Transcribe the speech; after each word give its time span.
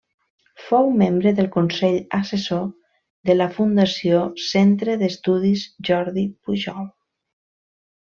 Fou 0.69 0.87
membre 1.01 1.33
del 1.39 1.49
consell 1.55 1.99
assessor 2.19 2.65
de 3.31 3.37
la 3.37 3.49
Fundació 3.59 4.25
Centre 4.49 4.99
d'Estudis 5.05 5.71
Jordi 5.93 6.29
Pujol. 6.51 6.93